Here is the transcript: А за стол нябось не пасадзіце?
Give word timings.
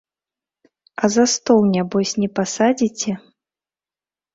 А 1.01 1.05
за 1.17 1.25
стол 1.35 1.61
нябось 1.77 2.17
не 2.25 2.29
пасадзіце? 2.41 3.11